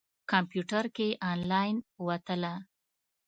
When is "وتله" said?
2.05-2.53